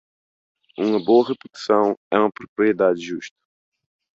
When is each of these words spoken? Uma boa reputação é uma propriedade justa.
Uma 0.79 0.97
boa 1.05 1.27
reputação 1.27 1.95
é 2.09 2.17
uma 2.17 2.31
propriedade 2.31 2.99
justa. 3.01 3.37